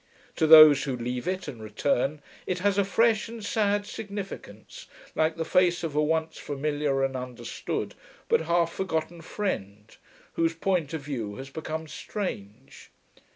[0.37, 5.37] To those who leave it and return it has a fresh and sad significance, like
[5.37, 7.93] the face of a once familiar and understood
[8.27, 9.95] but half forgotten friend,
[10.33, 12.89] whose point of view has become strange.